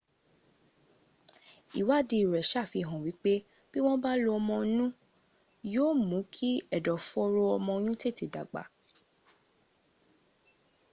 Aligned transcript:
ìwáàdí 1.79 2.17
rẹ̀ 2.31 2.45
sàfihàn 2.51 3.01
wípé 3.05 3.33
bí 3.71 3.77
wọ́n 3.85 4.01
bá 4.03 4.11
lo 4.23 4.29
òmóònù 4.39 4.85
yíò 5.71 5.87
mún 6.09 6.23
kí 6.33 6.49
ẹ̀dọ̀fọ́ró 6.77 7.41
ọmọoyún 7.55 7.99
tètè 8.01 8.25
dàgbà 8.33 8.61